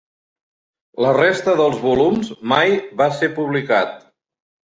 La 1.05 1.11
resta 1.17 1.53
dels 1.59 1.77
volums 1.83 2.33
mai 2.53 2.73
va 3.03 3.09
ser 3.19 3.31
publicat. 3.39 3.93